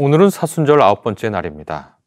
오늘은 0.00 0.30
사순절 0.30 0.80
아홉 0.80 1.02
번째 1.02 1.28
날입니다. 1.28 1.98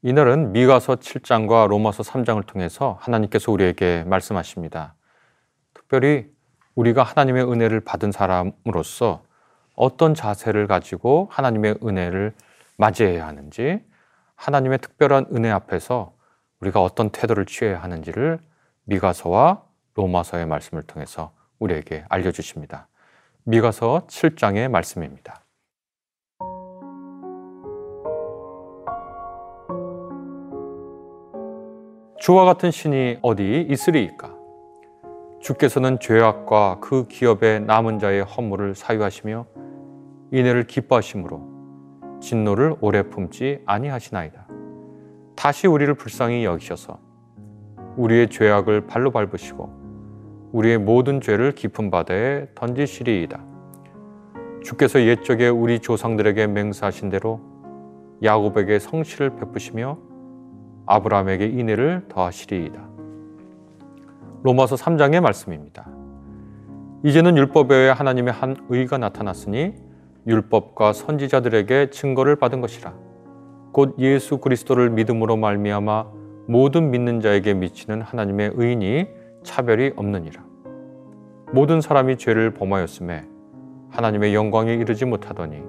이날은 0.00 0.52
미가서 0.52 0.96
7장과 0.96 1.68
로마서 1.68 2.02
3장을 2.02 2.46
통해서 2.46 2.96
하나님께서 2.98 3.52
우리에게 3.52 4.04
말씀하십니다. 4.06 4.94
특별히 5.74 6.30
우리가 6.76 7.02
하나님의 7.02 7.44
은혜를 7.44 7.80
받은 7.80 8.10
사람으로서 8.10 9.22
어떤 9.74 10.14
자세를 10.14 10.66
가지고 10.66 11.28
하나님의 11.30 11.80
은혜를 11.84 12.32
맞이해야 12.78 13.26
하는지, 13.26 13.84
하나님의 14.36 14.78
특별한 14.78 15.26
은혜 15.34 15.50
앞에서 15.50 16.14
우리가 16.60 16.80
어떤 16.82 17.10
태도를 17.10 17.44
취해야 17.44 17.82
하는지를 17.82 18.38
미가서와 18.84 19.62
로마서의 19.92 20.46
말씀을 20.46 20.84
통해서 20.84 21.34
우리에게 21.58 22.06
알려주십니다. 22.08 22.88
미가서 23.44 24.06
7장의 24.08 24.70
말씀입니다. 24.70 25.42
주와 32.26 32.44
같은 32.44 32.72
신이 32.72 33.18
어디 33.22 33.64
있으리이까? 33.70 34.34
주께서는 35.38 36.00
죄악과 36.00 36.78
그 36.80 37.06
기업의 37.06 37.60
남은 37.60 38.00
자의 38.00 38.24
허물을 38.24 38.74
사유하시며 38.74 39.46
이내를 40.32 40.66
기뻐하심으로 40.66 42.18
진노를 42.20 42.78
오래 42.80 43.04
품지 43.04 43.62
아니하시나이다. 43.64 44.48
다시 45.36 45.68
우리를 45.68 45.94
불쌍히 45.94 46.44
여기셔서 46.44 46.98
우리의 47.96 48.28
죄악을 48.28 48.88
발로 48.88 49.12
밟으시고 49.12 50.50
우리의 50.50 50.78
모든 50.78 51.20
죄를 51.20 51.52
깊은 51.52 51.92
바다에 51.92 52.48
던지시리이다. 52.56 53.40
주께서 54.64 55.00
옛적에 55.00 55.48
우리 55.48 55.78
조상들에게 55.78 56.48
맹세하신 56.48 57.08
대로 57.08 57.40
야곱에게 58.24 58.80
성실을 58.80 59.36
베푸시며 59.36 60.05
아브라함에게 60.86 61.46
인애를 61.46 62.04
더하시리이다. 62.08 62.80
로마서 64.42 64.76
3장의 64.76 65.20
말씀입니다. 65.20 65.88
이제는 67.04 67.36
율법 67.36 67.70
외에 67.70 67.90
하나님의 67.90 68.32
한 68.32 68.56
의가 68.68 68.98
나타났으니 68.98 69.74
율법과 70.26 70.92
선지자들에게 70.92 71.90
증거를 71.90 72.36
받은 72.36 72.60
것이라. 72.60 72.94
곧 73.72 73.94
예수 73.98 74.38
그리스도를 74.38 74.90
믿음으로 74.90 75.36
말미암아 75.36 76.06
모든 76.48 76.90
믿는 76.90 77.20
자에게 77.20 77.54
미치는 77.54 78.02
하나님의 78.02 78.52
의인이 78.54 79.08
차별이 79.42 79.92
없느니라. 79.96 80.44
모든 81.52 81.80
사람이 81.80 82.16
죄를 82.16 82.54
범하였음에 82.54 83.24
하나님의 83.90 84.34
영광에 84.34 84.74
이르지 84.74 85.04
못하더니 85.04 85.62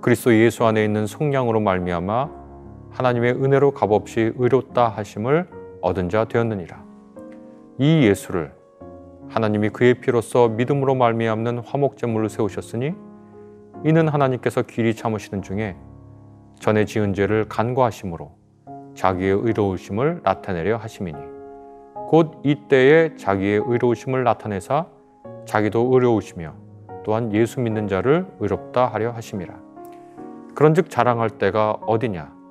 그리스도 0.00 0.34
예수 0.34 0.64
안에 0.64 0.84
있는 0.84 1.06
속량으로 1.06 1.60
말미암아 1.60 2.41
하나님의 2.92 3.32
은혜로 3.32 3.72
값없이 3.72 4.32
의롭다 4.36 4.88
하심을 4.88 5.48
얻은 5.80 6.08
자 6.08 6.24
되었느니라. 6.24 6.82
이 7.78 8.04
예수를 8.04 8.52
하나님이 9.28 9.70
그의 9.70 9.94
피로써 9.94 10.48
믿음으로 10.48 10.94
말미암는 10.94 11.60
화목제물로 11.60 12.28
세우셨으니 12.28 12.92
이는 13.84 14.08
하나님께서 14.08 14.62
길이 14.62 14.94
참으시는 14.94 15.42
중에 15.42 15.76
전에 16.60 16.84
지은 16.84 17.14
죄를 17.14 17.46
간과하심으로 17.48 18.30
자기의 18.94 19.40
의로우심을 19.42 20.20
나타내려 20.22 20.76
하심이니 20.76 21.18
곧 22.08 22.40
이때에 22.44 23.16
자기의 23.16 23.62
의로우심을 23.66 24.22
나타내사 24.22 24.86
자기도 25.46 25.88
의로우시며 25.92 26.54
또한 27.04 27.32
예수 27.32 27.60
믿는 27.60 27.88
자를 27.88 28.26
의롭다 28.38 28.86
하려 28.86 29.12
하심이라 29.12 29.54
그런즉 30.54 30.90
자랑할 30.90 31.30
때가 31.30 31.72
어디냐 31.86 32.41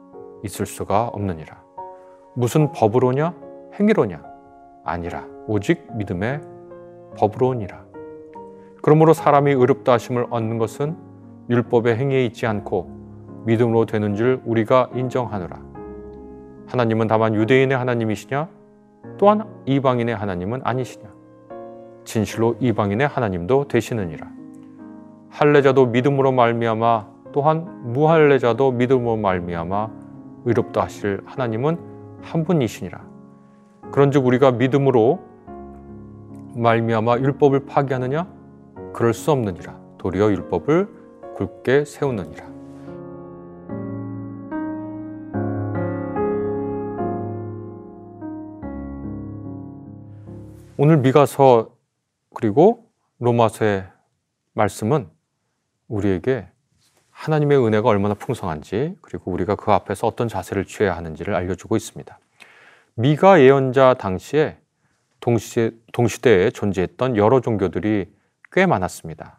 있을 0.43 0.65
수가 0.65 1.07
없느니라. 1.07 1.61
무슨 2.35 2.71
법으로냐? 2.71 3.33
행위로냐? 3.79 4.23
아니라 4.83 5.25
오직 5.47 5.85
믿음의 5.95 6.41
법으로니라. 7.17 7.83
그러므로 8.81 9.13
사람이 9.13 9.51
의롭다 9.51 9.93
하심을 9.93 10.27
얻는 10.29 10.57
것은 10.57 10.95
율법의 11.49 11.95
행위에 11.97 12.25
있지 12.25 12.47
않고 12.47 13.43
믿음으로 13.45 13.85
되는 13.85 14.15
줄 14.15 14.41
우리가 14.45 14.89
인정하노라. 14.93 15.61
하나님은 16.67 17.07
다만 17.07 17.35
유대인의 17.35 17.77
하나님이시냐? 17.77 18.47
또한 19.17 19.43
이방인의 19.65 20.15
하나님은 20.15 20.61
아니시냐? 20.63 21.09
진실로 22.05 22.55
이방인의 22.59 23.07
하나님도 23.07 23.67
되시느니라. 23.67 24.27
할례자도 25.29 25.87
믿음으로 25.87 26.31
말미암아 26.31 27.07
또한 27.31 27.93
무할례자도 27.93 28.71
믿음으로 28.71 29.17
말미암아 29.17 30.00
의롭다 30.45 30.83
하실 30.83 31.21
하나님은 31.25 31.77
한 32.21 32.43
분이시니라. 32.43 33.01
그런즉 33.91 34.25
우리가 34.25 34.51
믿음으로 34.51 35.19
말미암아 36.55 37.19
율법을 37.19 37.65
파기하느냐? 37.65 38.27
그럴 38.93 39.13
수 39.13 39.31
없느니라. 39.31 39.79
도리어 39.97 40.31
율법을 40.31 40.87
굳게 41.35 41.85
세우느니라. 41.85 42.51
오늘 50.77 50.97
미가서 50.97 51.69
그리고 52.33 52.89
로마서의 53.19 53.87
말씀은 54.53 55.07
우리에게 55.87 56.50
하나님의 57.21 57.63
은혜가 57.63 57.87
얼마나 57.87 58.15
풍성한지 58.15 58.97
그리고 58.99 59.31
우리가 59.31 59.53
그 59.53 59.71
앞에서 59.71 60.07
어떤 60.07 60.27
자세를 60.27 60.65
취해야 60.65 60.97
하는지를 60.97 61.35
알려주고 61.35 61.75
있습니다. 61.75 62.17
미가 62.95 63.41
예언자 63.41 63.93
당시에 63.93 64.57
동시대, 65.19 65.69
동시대에 65.93 66.49
존재했던 66.49 67.17
여러 67.17 67.39
종교들이 67.39 68.11
꽤 68.51 68.65
많았습니다. 68.65 69.37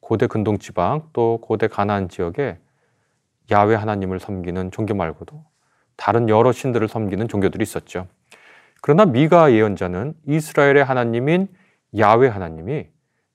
고대 0.00 0.26
근동 0.26 0.58
지방 0.58 1.08
또 1.12 1.38
고대 1.40 1.68
가나안 1.68 2.08
지역에 2.08 2.58
야외 3.52 3.76
하나님을 3.76 4.18
섬기는 4.18 4.72
종교 4.72 4.94
말고도 4.94 5.44
다른 5.94 6.28
여러 6.28 6.50
신들을 6.50 6.88
섬기는 6.88 7.28
종교들이 7.28 7.62
있었죠. 7.62 8.08
그러나 8.82 9.04
미가 9.04 9.52
예언자는 9.52 10.14
이스라엘의 10.26 10.82
하나님인 10.82 11.46
야외 11.96 12.26
하나님이 12.26 12.88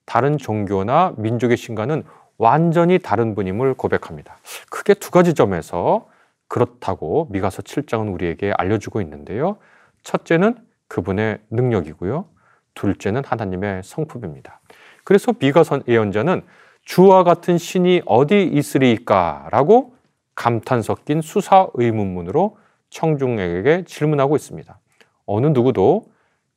다른 0.06 0.38
종교나 0.38 1.14
민족의 1.16 1.56
신과는 1.56 2.04
완전히 2.42 2.98
다른 2.98 3.36
분임을 3.36 3.76
고백합니다. 3.76 4.40
크게 4.72 4.96
두 4.96 5.12
가지 5.12 5.36
점에서 5.36 6.08
그렇다고 6.48 7.28
미가서 7.30 7.62
7장은 7.62 8.12
우리에게 8.12 8.52
알려주고 8.58 9.00
있는데요. 9.02 9.58
첫째는 10.02 10.56
그분의 10.88 11.38
능력이고요. 11.52 12.26
둘째는 12.74 13.24
하나님의 13.24 13.84
성품입니다. 13.84 14.60
그래서 15.04 15.34
미가선 15.38 15.84
예언자는 15.88 16.42
주와 16.84 17.24
같은 17.24 17.60
신이 17.60 18.02
어디 18.08 18.44
있으리까라고 18.44 19.94
감탄 20.34 20.82
섞인 20.82 21.22
수사 21.22 21.68
의문문으로 21.76 22.58
청중에게 22.90 23.84
질문하고 23.86 24.36
있습니다. 24.36 24.80
어느 25.28 25.46
누구도 25.46 26.06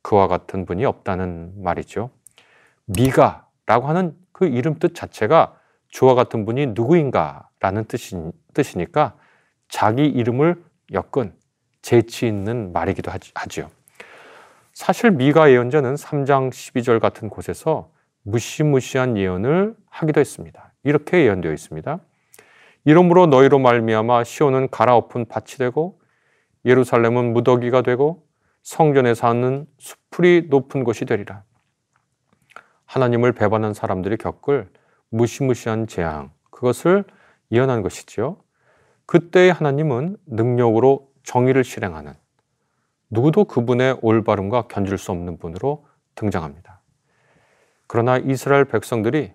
그와 0.01 0.27
같은 0.27 0.65
분이 0.65 0.83
없다는 0.83 1.61
말이죠. 1.61 2.09
미가라고 2.85 3.87
하는 3.87 4.15
그 4.31 4.47
이름 4.47 4.79
뜻 4.79 4.95
자체가 4.95 5.59
주와 5.95 6.13
같은 6.13 6.45
분이 6.45 6.67
누구인가라는 6.75 7.85
뜻이, 7.85 8.17
뜻이니까 8.53 9.15
자기 9.69 10.05
이름을 10.05 10.61
엮은 10.91 11.33
재치 11.81 12.27
있는 12.27 12.73
말이기도 12.73 13.13
하지요. 13.33 13.71
사실 14.73 15.11
미가 15.11 15.51
예언자는 15.51 15.95
3장 15.95 16.49
12절 16.49 16.99
같은 16.99 17.29
곳에서 17.29 17.91
무시무시한 18.23 19.15
예언을 19.15 19.73
하기도 19.89 20.19
했습니다. 20.19 20.73
이렇게 20.83 21.23
예언되어 21.23 21.53
있습니다. 21.53 21.99
이러므로 22.83 23.27
너희로 23.27 23.59
말미암아 23.59 24.25
시온은 24.25 24.67
갈아엎은 24.69 25.27
밭이 25.29 25.57
되고 25.59 26.01
예루살렘은 26.65 27.31
무더기가 27.31 27.83
되고 27.83 28.27
성전에 28.63 29.13
사는 29.13 29.65
수풀이 29.77 30.47
높은 30.49 30.83
곳이 30.83 31.05
되리라. 31.05 31.43
하나님을 32.83 33.31
배반한 33.31 33.73
사람들이 33.73 34.17
겪을 34.17 34.67
무시무시한 35.15 35.87
재앙, 35.87 36.31
그것을 36.51 37.05
예언한 37.51 37.81
것이지요. 37.81 38.37
그때의 39.05 39.53
하나님은 39.53 40.17
능력으로 40.25 41.09
정의를 41.23 41.63
실행하는 41.63 42.13
누구도 43.09 43.45
그분의 43.45 43.99
올바름과 44.01 44.63
견줄 44.63 44.97
수 44.97 45.11
없는 45.11 45.37
분으로 45.37 45.85
등장합니다. 46.15 46.81
그러나 47.87 48.17
이스라엘 48.17 48.65
백성들이 48.65 49.33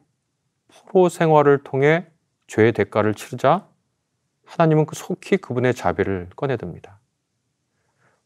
포로 0.68 1.08
생활을 1.08 1.64
통해 1.64 2.06
죄의 2.46 2.72
대가를 2.72 3.14
치르자 3.14 3.66
하나님은 4.44 4.84
그 4.86 4.96
속히 4.96 5.38
그분의 5.38 5.74
자비를 5.74 6.28
꺼내듭니다. 6.36 6.98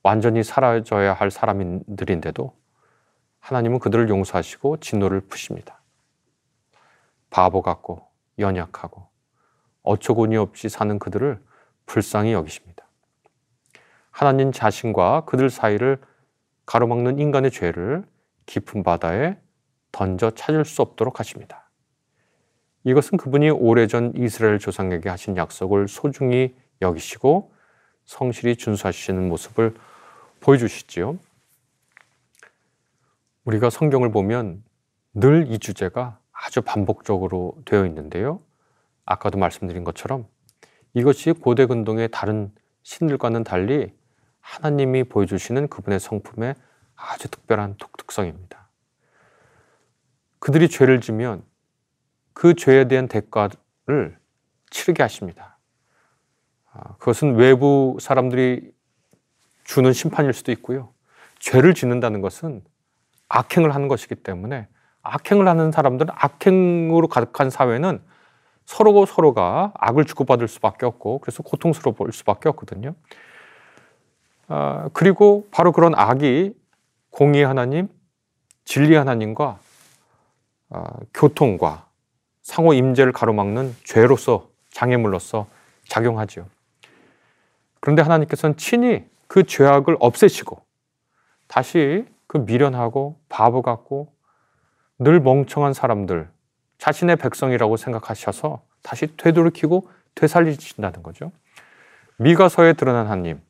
완전히 0.03 0.43
사라져야 0.43 1.13
할 1.13 1.31
사람들인데도 1.31 2.53
하나님은 3.39 3.79
그들을 3.79 4.09
용서하시고 4.09 4.79
진노를 4.79 5.21
푸십니다. 5.21 5.84
바보 7.35 7.63
같고 7.63 8.07
연약하고 8.39 9.09
어처구니 9.83 10.37
없이 10.37 10.69
사는 10.69 11.01
그들을 11.01 11.43
불쌍히 11.85 12.33
여기십니다. 12.33 12.87
하나님 14.13 14.53
자신과 14.53 15.25
그들 15.25 15.51
사이를 15.51 16.01
가로막는 16.65 17.19
인간의 17.19 17.51
죄를 17.51 18.05
깊은 18.47 18.85
바다에 18.85 19.37
던져 19.91 20.31
찾을 20.31 20.65
수 20.65 20.81
없도록 20.81 21.19
하십니다. 21.19 21.69
이것은 22.85 23.19
그분이 23.19 23.51
오래전 23.51 24.13
이스라엘 24.15 24.61
조상에게 24.61 25.09
하신 25.09 25.37
약속을 25.37 25.89
소중히 25.89 26.55
여기시고 26.83 27.53
성실히 28.05 28.55
준수하시는 28.55 29.29
모습을 29.29 29.75
보여주시지요. 30.39 31.19
우리가 33.45 33.71
성경을 33.71 34.13
보면 34.13 34.63
늘 35.15 35.49
이 35.49 35.59
주제가 35.59 36.21
아주 36.35 36.61
반복적으로 36.63 37.57
되어 37.65 37.87
있는데요. 37.87 38.41
아까도 39.07 39.39
말씀드린 39.39 39.85
것처럼 39.85 40.27
이것이 40.93 41.33
고대 41.33 41.67
근동의 41.67 42.09
다른 42.11 42.53
신들과는 42.83 43.45
달리 43.45 43.93
하나님이 44.41 45.05
보여주시는 45.05 45.69
그분의 45.69 46.01
성품의 46.01 46.55
아주 46.97 47.29
특별한 47.29 47.77
독특성입니다. 47.79 48.69
그들이 50.39 50.69
죄를 50.69 51.01
지면 51.01 51.43
그 52.35 52.55
죄에 52.55 52.87
대한 52.89 53.09
대가를 53.09 54.19
치르게 54.71 55.03
하십니다. 55.03 55.57
아, 56.73 56.97
그것은 56.99 57.37
외부 57.37 57.97
사람들이 58.01 58.73
주는 59.65 59.93
심판일 59.93 60.33
수도 60.35 60.53
있고요. 60.53 60.93
죄를 61.39 61.75
짓는다는 61.75 62.21
것은 62.21 62.63
악행을 63.29 63.75
하는 63.75 63.89
것이기 63.89 64.17
때문에 64.17 64.69
악행을 65.05 65.47
하는 65.47 65.71
사람들은 65.71 66.13
악행으로 66.17 67.09
가득한 67.09 67.51
사회는 67.51 68.01
서로 68.65 69.05
서로가 69.07 69.73
악을 69.75 70.07
주고받을 70.07 70.49
수밖에 70.49 70.87
없고 70.87 71.19
그래서 71.19 71.43
고통스러울 71.43 72.13
수밖에 72.13 72.49
없거든요. 72.49 72.95
아, 74.49 74.89
그리고 74.93 75.47
바로 75.51 75.73
그런 75.73 75.95
악이 75.95 76.55
공의 77.11 77.45
하나님, 77.45 77.89
진리 78.65 78.95
하나님과 78.97 79.59
아, 80.71 80.85
교통과 81.13 81.87
상호 82.43 82.73
임재를 82.73 83.13
가로막는 83.13 83.75
죄로서 83.85 84.49
장애물로서 84.71 85.47
작용하지요. 85.89 86.47
그런데 87.81 88.03
하나님께서는 88.03 88.57
친히 88.57 89.05
그 89.29 89.45
죄악을 89.45 89.97
없애시고 90.01 90.63
다시 91.47 92.07
그 92.27 92.39
미련하고 92.39 93.19
바보 93.29 93.63
같고 93.63 94.13
늘 94.99 95.21
멍청한 95.21 95.73
사람들, 95.73 96.31
자신의 96.79 97.17
백성이라고 97.17 97.77
생각하셔서 97.77 98.63
다시 98.83 99.17
되돌이키고 99.17 99.89
되살리신다는 100.15 101.03
거죠. 101.03 101.33
미가서에 102.19 102.75
드러난 102.75 103.07
하나님, 103.07 103.41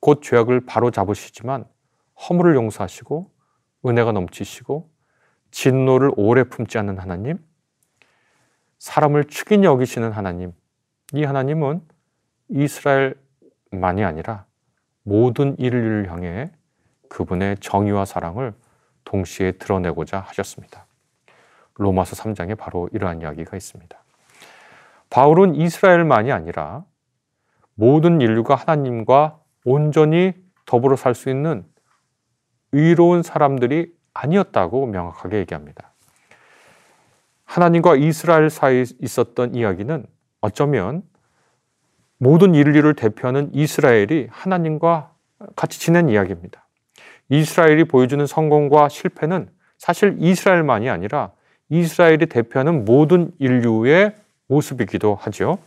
곧 0.00 0.22
죄악을 0.22 0.66
바로 0.66 0.90
잡으시지만 0.90 1.64
허물을 2.28 2.54
용서하시고 2.54 3.30
은혜가 3.86 4.12
넘치시고 4.12 4.88
진노를 5.50 6.12
오래 6.16 6.44
품지 6.44 6.78
않는 6.78 6.98
하나님, 6.98 7.38
사람을 8.78 9.24
축인히 9.24 9.66
여기시는 9.66 10.12
하나님, 10.12 10.52
이 11.12 11.24
하나님은 11.24 11.80
이스라엘만이 12.48 14.04
아니라 14.04 14.46
모든 15.02 15.56
인류를 15.58 16.10
향해 16.10 16.52
그분의 17.08 17.58
정의와 17.58 18.04
사랑을 18.04 18.54
동시에 19.04 19.52
드러내고자 19.52 20.20
하셨습니다. 20.20 20.86
로마서 21.74 22.16
3장에 22.16 22.56
바로 22.56 22.88
이러한 22.92 23.20
이야기가 23.20 23.56
있습니다. 23.56 23.98
바울은 25.10 25.54
이스라엘만이 25.54 26.32
아니라 26.32 26.84
모든 27.74 28.20
인류가 28.20 28.54
하나님과 28.54 29.40
온전히 29.64 30.32
더불어 30.66 30.96
살 30.96 31.14
수 31.14 31.30
있는 31.30 31.64
의로운 32.72 33.22
사람들이 33.22 33.94
아니었다고 34.14 34.86
명확하게 34.86 35.38
얘기합니다. 35.38 35.92
하나님과 37.44 37.96
이스라엘 37.96 38.50
사이에 38.50 38.84
있었던 39.00 39.54
이야기는 39.54 40.06
어쩌면 40.40 41.02
모든 42.18 42.54
인류를 42.54 42.94
대표하는 42.94 43.50
이스라엘이 43.54 44.28
하나님과 44.30 45.12
같이 45.56 45.78
지낸 45.78 46.08
이야기입니다. 46.08 46.63
이스라엘이 47.28 47.84
보여주는 47.84 48.24
성공과 48.26 48.88
실패는 48.88 49.48
사실 49.78 50.16
이스라엘만이 50.18 50.88
아니라 50.90 51.30
이스라엘이 51.68 52.26
대표하는 52.26 52.84
모든 52.84 53.32
인류의 53.38 54.14
모습이기도 54.48 55.14
하죠. 55.14 55.58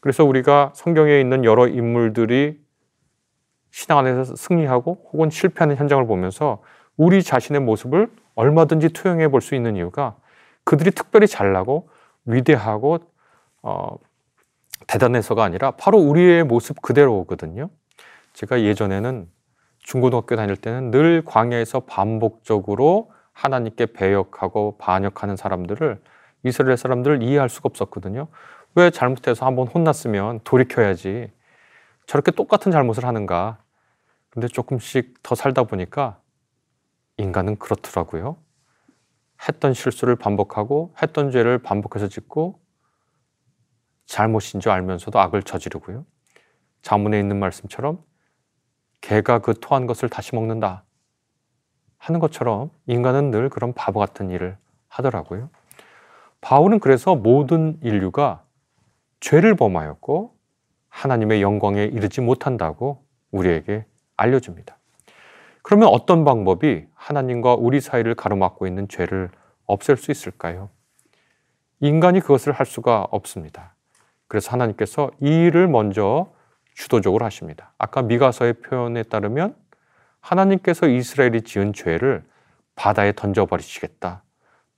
그래서 0.00 0.24
우리가 0.24 0.72
성경에 0.74 1.20
있는 1.20 1.44
여러 1.44 1.68
인물들이 1.68 2.58
신앙 3.70 3.98
안에서 3.98 4.34
승리하고 4.34 5.10
혹은 5.12 5.30
실패하는 5.30 5.76
현장을 5.76 6.06
보면서 6.06 6.62
우리 6.96 7.22
자신의 7.22 7.60
모습을 7.60 8.10
얼마든지 8.34 8.90
투영해 8.90 9.28
볼 9.28 9.40
수 9.40 9.54
있는 9.54 9.76
이유가 9.76 10.16
그들이 10.64 10.90
특별히 10.90 11.26
잘나고 11.26 11.88
위대하고 12.24 12.98
어, 13.62 13.96
대단해서가 14.86 15.44
아니라 15.44 15.72
바로 15.72 15.98
우리의 15.98 16.44
모습 16.44 16.80
그대로거든요. 16.80 17.68
제가 18.32 18.62
예전에는 18.62 19.28
중고등학교 19.80 20.36
다닐 20.36 20.56
때는 20.56 20.90
늘 20.90 21.22
광야에서 21.24 21.80
반복적으로 21.80 23.12
하나님께 23.32 23.86
배역하고 23.86 24.76
반역하는 24.78 25.36
사람들을 25.36 26.00
이스라엘 26.44 26.76
사람들을 26.76 27.22
이해할 27.22 27.48
수가 27.48 27.68
없었거든요. 27.68 28.28
왜 28.74 28.90
잘못해서 28.90 29.46
한번 29.46 29.66
혼났으면 29.66 30.40
돌이켜야지. 30.44 31.32
저렇게 32.06 32.30
똑같은 32.30 32.72
잘못을 32.72 33.04
하는가. 33.04 33.58
근데 34.30 34.46
조금씩 34.46 35.22
더 35.22 35.34
살다 35.34 35.64
보니까 35.64 36.20
인간은 37.16 37.56
그렇더라고요. 37.56 38.36
했던 39.48 39.74
실수를 39.74 40.16
반복하고 40.16 40.94
했던 41.02 41.30
죄를 41.30 41.58
반복해서 41.58 42.08
짓고 42.08 42.60
잘못인 44.06 44.60
줄 44.60 44.72
알면서도 44.72 45.18
악을 45.18 45.42
저지르고요. 45.42 46.04
자문에 46.82 47.18
있는 47.18 47.38
말씀처럼 47.38 48.02
개가 49.00 49.40
그 49.40 49.54
토한 49.58 49.86
것을 49.86 50.08
다시 50.08 50.34
먹는다. 50.34 50.84
하는 51.98 52.20
것처럼 52.20 52.70
인간은 52.86 53.30
늘 53.30 53.48
그런 53.48 53.72
바보 53.72 54.00
같은 54.00 54.30
일을 54.30 54.56
하더라고요. 54.88 55.50
바울은 56.40 56.80
그래서 56.80 57.14
모든 57.14 57.78
인류가 57.82 58.42
죄를 59.20 59.54
범하였고 59.54 60.34
하나님의 60.88 61.42
영광에 61.42 61.84
이르지 61.84 62.20
못한다고 62.20 63.04
우리에게 63.30 63.84
알려줍니다. 64.16 64.76
그러면 65.62 65.88
어떤 65.88 66.24
방법이 66.24 66.86
하나님과 66.94 67.54
우리 67.54 67.80
사이를 67.80 68.14
가로막고 68.14 68.66
있는 68.66 68.88
죄를 68.88 69.30
없앨 69.66 69.96
수 69.96 70.10
있을까요? 70.10 70.70
인간이 71.80 72.20
그것을 72.20 72.52
할 72.52 72.66
수가 72.66 73.06
없습니다. 73.10 73.74
그래서 74.26 74.50
하나님께서 74.52 75.10
이 75.20 75.28
일을 75.28 75.68
먼저 75.68 76.32
주도적으로 76.80 77.26
하십니다. 77.26 77.72
아까 77.76 78.00
미가서의 78.00 78.54
표현에 78.54 79.02
따르면 79.02 79.54
하나님께서 80.20 80.88
이스라엘이 80.88 81.42
지은 81.42 81.74
죄를 81.74 82.24
바다에 82.74 83.12
던져버리시겠다. 83.12 84.22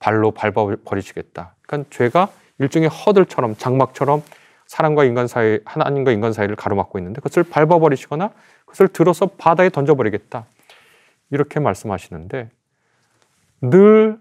발로 0.00 0.32
밟아버리시겠다. 0.32 1.54
그러니까 1.62 1.90
죄가 1.90 2.28
일종의 2.58 2.88
허들처럼 2.88 3.56
장막처럼 3.56 4.22
사람과 4.66 5.04
인간 5.04 5.28
사이, 5.28 5.60
하나님과 5.64 6.10
인간 6.10 6.32
사이를 6.32 6.56
가로막고 6.56 6.98
있는데 6.98 7.20
그것을 7.20 7.44
밟아버리시거나 7.44 8.30
그것을 8.60 8.88
들어서 8.88 9.26
바다에 9.26 9.70
던져버리겠다. 9.70 10.46
이렇게 11.30 11.60
말씀하시는데 11.60 12.50
늘 13.60 14.18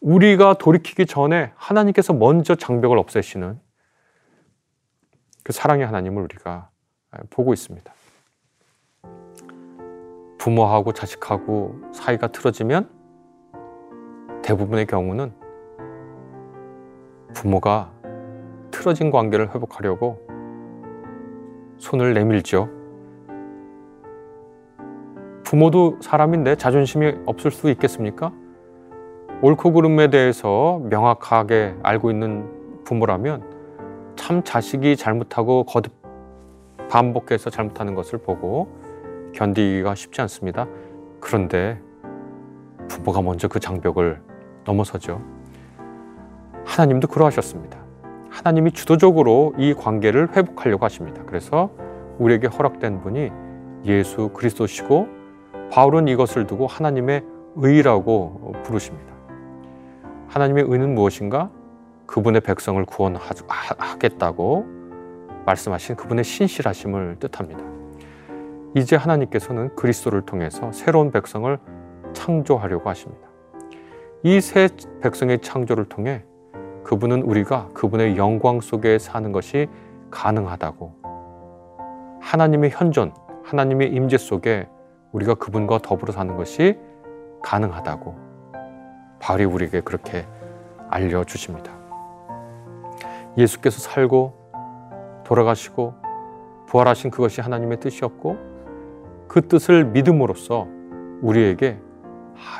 우리가 0.00 0.54
돌이키기 0.54 1.06
전에 1.06 1.52
하나님께서 1.54 2.14
먼저 2.14 2.56
장벽을 2.56 2.98
없애시는 2.98 3.60
그 5.44 5.52
사랑의 5.52 5.86
하나님을 5.86 6.22
우리가 6.24 6.70
보고 7.30 7.52
있습니다. 7.52 7.92
부모하고 10.38 10.92
자식하고 10.92 11.80
사이가 11.92 12.28
틀어지면 12.28 12.88
대부분의 14.42 14.86
경우는 14.86 15.32
부모가 17.34 17.92
틀어진 18.70 19.10
관계를 19.10 19.54
회복하려고 19.54 20.18
손을 21.78 22.14
내밀죠. 22.14 22.68
부모도 25.44 25.98
사람인데 26.00 26.56
자존심이 26.56 27.12
없을 27.26 27.50
수 27.50 27.70
있겠습니까? 27.70 28.32
옳고 29.42 29.72
그름에 29.72 30.08
대해서 30.08 30.80
명확하게 30.84 31.76
알고 31.82 32.10
있는 32.10 32.84
부모라면 32.84 33.42
참 34.16 34.42
자식이 34.42 34.96
잘못하고 34.96 35.64
거듭 35.64 35.99
반복해서 36.90 37.50
잘못하는 37.50 37.94
것을 37.94 38.18
보고 38.18 38.68
견디기가 39.32 39.94
쉽지 39.94 40.20
않습니다. 40.22 40.66
그런데 41.20 41.80
부모가 42.88 43.22
먼저 43.22 43.46
그 43.46 43.60
장벽을 43.60 44.20
넘어서죠. 44.64 45.22
하나님도 46.64 47.08
그러하셨습니다. 47.08 47.78
하나님이 48.28 48.72
주도적으로 48.72 49.54
이 49.56 49.72
관계를 49.72 50.36
회복하려고 50.36 50.84
하십니다. 50.84 51.22
그래서 51.26 51.70
우리에게 52.18 52.48
허락된 52.48 53.00
분이 53.00 53.30
예수 53.84 54.28
그리스도시고 54.30 55.08
바울은 55.70 56.08
이것을 56.08 56.46
두고 56.46 56.66
하나님의 56.66 57.24
의라고 57.56 58.52
부르십니다. 58.64 59.10
하나님의 60.28 60.64
의는 60.66 60.94
무엇인가? 60.94 61.50
그분의 62.06 62.40
백성을 62.40 62.84
구원하겠다고 62.84 64.79
말씀하신 65.46 65.96
그분의 65.96 66.24
신실하심을 66.24 67.16
뜻합니다. 67.18 67.62
이제 68.74 68.96
하나님께서는 68.96 69.74
그리스도를 69.74 70.22
통해서 70.22 70.70
새로운 70.72 71.10
백성을 71.10 71.58
창조하려고 72.12 72.88
하십니다. 72.90 73.28
이 74.22 74.40
새 74.40 74.68
백성의 75.00 75.40
창조를 75.40 75.86
통해 75.86 76.24
그분은 76.84 77.22
우리가 77.22 77.68
그분의 77.72 78.16
영광 78.16 78.60
속에 78.60 78.98
사는 78.98 79.32
것이 79.32 79.66
가능하다고 80.10 81.00
하나님의 82.20 82.70
현존, 82.70 83.12
하나님의 83.44 83.92
임재 83.92 84.18
속에 84.18 84.68
우리가 85.12 85.34
그분과 85.34 85.78
더불어 85.78 86.12
사는 86.12 86.36
것이 86.36 86.78
가능하다고 87.42 88.16
바울이 89.20 89.44
우리에게 89.44 89.80
그렇게 89.80 90.26
알려 90.88 91.24
주십니다. 91.24 91.72
예수께서 93.36 93.80
살고 93.80 94.39
돌아가시고 95.30 95.94
부활하신 96.66 97.12
그것이 97.12 97.40
하나님의 97.40 97.78
뜻이었고 97.78 98.36
그 99.28 99.46
뜻을 99.46 99.84
믿음으로써 99.84 100.66
우리에게 101.22 101.78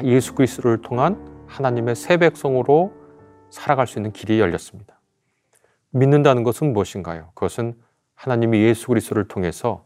예수 0.05 0.37
그리스도를 0.37 0.81
통한 0.81 1.45
하나님의 1.49 1.97
새 1.97 2.17
백성으로 2.17 2.93
살아갈 3.51 3.89
수 3.89 3.99
있는 3.99 4.13
길이 4.13 4.39
열렸습니다. 4.39 5.01
믿는다는 5.91 6.45
것은 6.45 6.73
무엇인가요? 6.73 7.33
그것은 7.35 7.75
하나님이 8.15 8.63
예수 8.63 8.87
그리스도를 8.87 9.27
통해서 9.27 9.85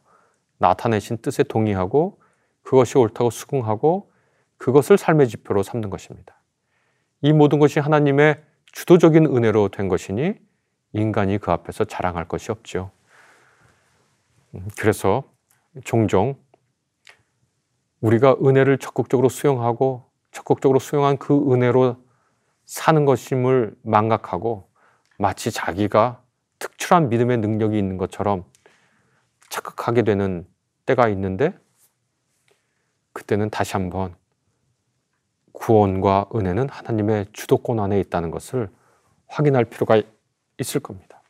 나타내신 0.58 1.18
뜻에 1.22 1.42
동의하고 1.42 2.20
그것이 2.62 2.98
옳다고 2.98 3.30
수긍하고 3.30 4.12
그것을 4.58 4.98
삶의 4.98 5.28
지표로 5.28 5.62
삼는 5.62 5.88
것입니다. 5.88 6.42
이 7.22 7.32
모든 7.32 7.58
것이 7.58 7.80
하나님의 7.80 8.44
주도적인 8.72 9.24
은혜로 9.24 9.68
된 9.68 9.88
것이니 9.88 10.34
인간이 10.94 11.38
그 11.38 11.50
앞에서 11.50 11.84
자랑할 11.84 12.26
것이 12.26 12.50
없죠. 12.50 12.90
음, 14.54 14.68
그래서 14.78 15.24
종종 15.84 16.36
우리가 18.00 18.36
은혜를 18.44 18.78
적극적으로 18.78 19.28
수용하고 19.28 20.04
적극적으로 20.30 20.78
수용한 20.78 21.18
그 21.18 21.52
은혜로 21.52 21.96
사는 22.64 23.04
것임을 23.04 23.74
망각하고 23.82 24.68
마치 25.18 25.50
자기가 25.50 26.22
특출한 26.58 27.08
믿음의 27.08 27.38
능력이 27.38 27.78
있는 27.78 27.96
것처럼 27.96 28.44
착각하게 29.50 30.02
되는 30.02 30.46
때가 30.86 31.08
있는데 31.08 31.56
그때는 33.12 33.50
다시 33.50 33.72
한번 33.72 34.14
구원과 35.52 36.30
은혜는 36.34 36.68
하나님의 36.68 37.26
주도권 37.32 37.80
안에 37.80 38.00
있다는 38.00 38.30
것을 38.30 38.68
확인할 39.26 39.64
필요가 39.64 40.00
있을 40.58 40.80
겁니다. 40.80 41.22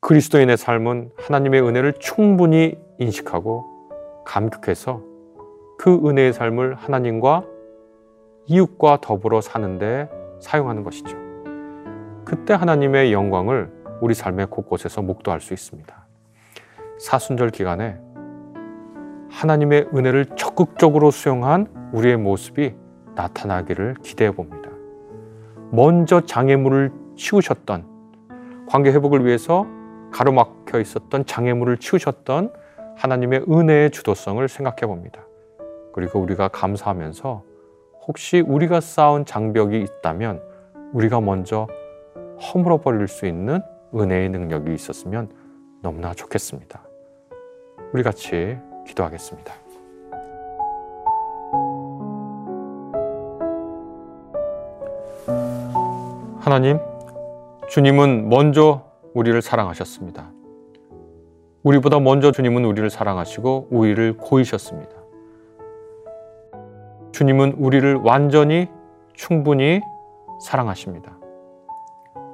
그리스도인의 0.00 0.56
삶은 0.56 1.10
하나님의 1.16 1.62
은혜를 1.62 1.94
충분히 1.94 2.78
인식하고 2.98 3.64
감격해서 4.24 5.02
그 5.78 6.00
은혜의 6.06 6.32
삶을 6.32 6.74
하나님과 6.74 7.44
이웃과 8.46 8.98
더불어 9.02 9.40
사는데 9.40 10.08
사용하는 10.40 10.84
것이죠. 10.84 11.16
그때 12.24 12.54
하나님의 12.54 13.12
영광을 13.12 13.70
우리 14.00 14.14
삶의 14.14 14.46
곳곳에서 14.46 15.02
목도할 15.02 15.40
수 15.40 15.52
있습니다. 15.54 16.06
사순절 16.98 17.50
기간에 17.50 17.98
하나님의 19.30 19.88
은혜를 19.94 20.26
적극적으로 20.36 21.10
수용한 21.10 21.90
우리의 21.92 22.16
모습이 22.16 22.74
나타나기를 23.14 23.96
기대해 24.02 24.30
봅니다. 24.30 24.70
먼저 25.70 26.20
장애물을 26.20 26.92
치우셨던 27.16 28.66
관계 28.68 28.92
회복을 28.92 29.24
위해서 29.24 29.66
가로막혀 30.12 30.80
있었던 30.80 31.26
장애물을 31.26 31.78
치우셨던 31.78 32.52
하나님의 32.96 33.44
은혜의 33.48 33.90
주도성을 33.90 34.46
생각해 34.48 34.86
봅니다. 34.86 35.24
그리고 35.92 36.20
우리가 36.20 36.48
감사하면서 36.48 37.42
혹시 38.06 38.40
우리가 38.40 38.80
쌓은 38.80 39.24
장벽이 39.24 39.80
있다면 39.80 40.40
우리가 40.92 41.20
먼저 41.20 41.66
허물어 42.40 42.78
버릴 42.78 43.08
수 43.08 43.26
있는 43.26 43.60
은혜의 43.94 44.28
능력이 44.30 44.74
있었으면 44.74 45.30
너무나 45.82 46.14
좋겠습니다. 46.14 46.80
우리 47.92 48.02
같이 48.02 48.58
기도하겠습니다. 48.86 49.54
하나님, 56.40 56.78
주님은 57.68 58.28
먼저 58.28 58.84
우리를 59.14 59.40
사랑하셨습니다. 59.42 60.30
우리보다 61.64 61.98
먼저 61.98 62.30
주님은 62.30 62.64
우리를 62.64 62.88
사랑하시고 62.90 63.68
우리를 63.70 64.16
고이셨습니다. 64.18 64.92
주님은 67.10 67.54
우리를 67.58 67.94
완전히 67.96 68.68
충분히 69.14 69.80
사랑하십니다. 70.40 71.18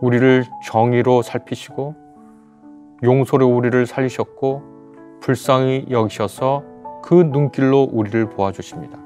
우리를 0.03 0.45
정의로 0.67 1.23
살피시고 1.23 1.95
용서로 3.03 3.47
우리를 3.49 3.87
살리셨고 3.87 4.63
불쌍히 5.21 5.87
여기셔서 5.91 6.65
그 7.03 7.15
눈길로 7.15 7.89
우리를 7.91 8.29
보아주십니다. 8.31 8.99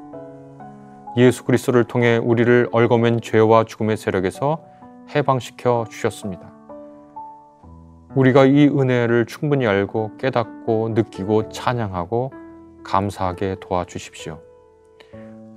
예수 1.18 1.44
그리스도를 1.44 1.84
통해 1.84 2.16
우리를 2.16 2.68
얽어맨 2.72 3.20
죄와 3.20 3.64
죽음의 3.64 3.96
세력에서 3.96 4.75
해방시켜 5.14 5.86
주셨습니다. 5.88 6.52
우리가 8.14 8.46
이 8.46 8.66
은혜를 8.66 9.26
충분히 9.26 9.66
알고 9.66 10.16
깨닫고 10.16 10.90
느끼고 10.90 11.50
찬양하고 11.50 12.32
감사하게 12.82 13.56
도와주십시오. 13.60 14.38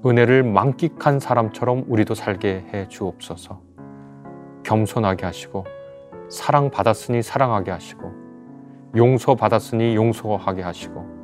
은혜를 0.05 0.43
만끽한 0.43 1.19
사람처럼 1.19 1.85
우리도 1.87 2.15
살게 2.15 2.65
해 2.73 2.87
주옵소서. 2.87 3.61
겸손하게 4.63 5.25
하시고 5.25 5.65
사랑 6.29 6.69
받았으니 6.69 7.21
사랑하게 7.21 7.71
하시고 7.71 8.11
용서 8.95 9.35
받았으니 9.35 9.95
용서하게 9.95 10.61
하시고 10.61 11.19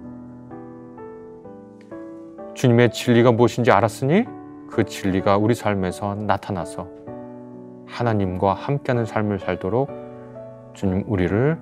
주님의 2.54 2.92
진리가 2.92 3.32
무엇인지 3.34 3.72
알았으니 3.72 4.26
그 4.70 4.86
진리가 4.86 5.38
우리 5.38 5.54
삶에서 5.54 6.16
나타나서 6.16 6.88
하나님과 7.88 8.54
함께하는 8.54 9.06
삶을 9.06 9.40
살도록 9.40 9.90
주님 10.74 11.04
우리를 11.08 11.58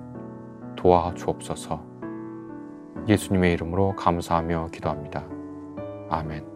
도와주옵소서 0.76 1.94
예수님의 3.08 3.52
이름으로 3.52 3.94
감사하며 3.96 4.68
기도합니다. 4.72 5.24
아멘. 6.08 6.53